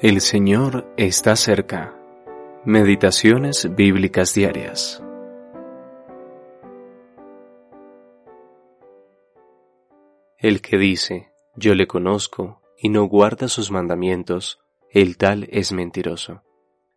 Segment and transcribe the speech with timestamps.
[0.00, 1.92] El Señor está cerca.
[2.64, 5.02] Meditaciones bíblicas diarias.
[10.36, 16.44] El que dice, yo le conozco, y no guarda sus mandamientos, el tal es mentiroso,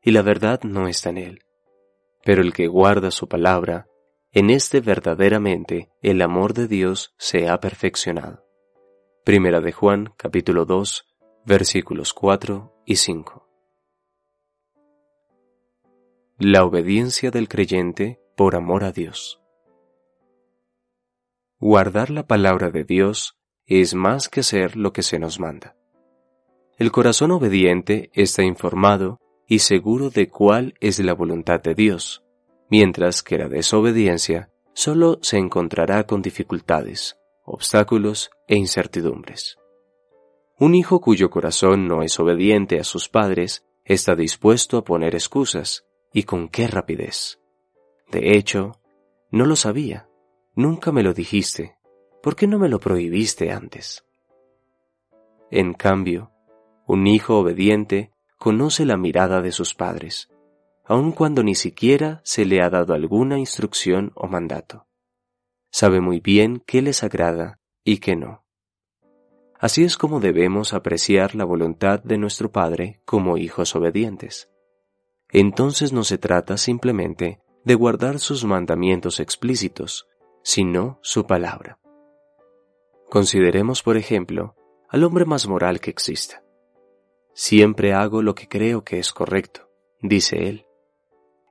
[0.03, 1.39] y la verdad no está en él.
[2.23, 3.87] Pero el que guarda su palabra,
[4.31, 8.45] en este verdaderamente el amor de Dios se ha perfeccionado.
[9.25, 11.07] Primera de Juan, capítulo 2,
[11.47, 13.47] versículos 4 y 5.
[16.37, 19.39] La obediencia del creyente por amor a Dios.
[21.59, 25.75] Guardar la palabra de Dios es más que hacer lo que se nos manda.
[26.77, 32.23] El corazón obediente está informado y seguro de cuál es la voluntad de Dios,
[32.69, 39.60] mientras que la desobediencia solo se encontrará con dificultades, obstáculos e incertidumbres.
[40.61, 45.87] Un hijo cuyo corazón no es obediente a sus padres está dispuesto a poner excusas,
[46.13, 47.39] y con qué rapidez.
[48.11, 48.73] De hecho,
[49.31, 50.07] no lo sabía,
[50.53, 51.79] nunca me lo dijiste,
[52.21, 54.05] ¿por qué no me lo prohibiste antes?
[55.49, 56.31] En cambio,
[56.85, 60.29] un hijo obediente conoce la mirada de sus padres,
[60.85, 64.85] aun cuando ni siquiera se le ha dado alguna instrucción o mandato.
[65.71, 68.45] Sabe muy bien qué les agrada y qué no.
[69.61, 74.49] Así es como debemos apreciar la voluntad de nuestro Padre como hijos obedientes.
[75.29, 80.07] Entonces no se trata simplemente de guardar sus mandamientos explícitos,
[80.41, 81.77] sino su palabra.
[83.07, 84.55] Consideremos, por ejemplo,
[84.89, 86.43] al hombre más moral que exista.
[87.35, 89.69] Siempre hago lo que creo que es correcto,
[90.01, 90.65] dice él.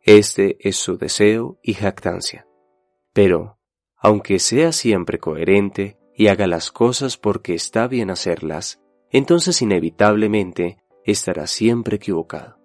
[0.02, 2.44] Este es su deseo y jactancia.
[3.12, 3.60] Pero,
[3.96, 8.78] aunque sea siempre coherente y haga las cosas porque está bien hacerlas,
[9.10, 12.58] entonces inevitablemente estará siempre equivocado.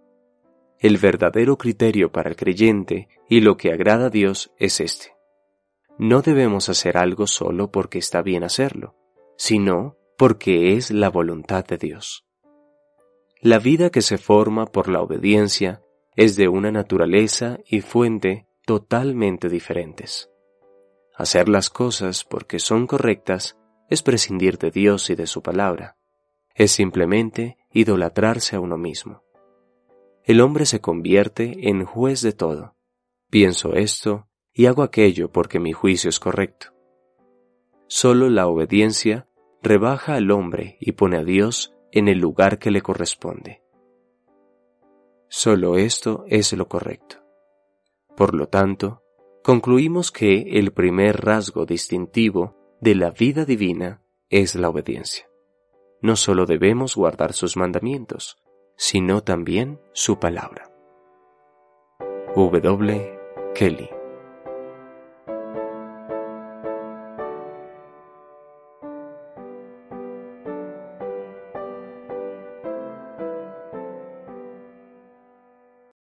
[0.77, 5.15] El verdadero criterio para el creyente y lo que agrada a Dios es este.
[5.97, 8.97] No debemos hacer algo solo porque está bien hacerlo,
[9.37, 12.25] sino porque es la voluntad de Dios.
[13.39, 15.81] La vida que se forma por la obediencia
[16.17, 20.29] es de una naturaleza y fuente totalmente diferentes.
[21.17, 23.57] Hacer las cosas porque son correctas
[23.89, 25.97] es prescindir de Dios y de su palabra.
[26.53, 29.23] Es simplemente idolatrarse a uno mismo.
[30.23, 32.75] El hombre se convierte en juez de todo.
[33.29, 36.73] Pienso esto y hago aquello porque mi juicio es correcto.
[37.87, 39.27] Solo la obediencia
[39.61, 43.61] rebaja al hombre y pone a Dios en el lugar que le corresponde.
[45.27, 47.17] Solo esto es lo correcto.
[48.15, 49.03] Por lo tanto,
[49.45, 54.01] concluimos que el primer rasgo distintivo de la vida divina
[54.31, 55.27] es la obediencia.
[56.01, 58.37] No solo debemos guardar sus mandamientos,
[58.75, 60.71] sino también su palabra.
[62.35, 63.19] W.
[63.53, 63.94] Kelly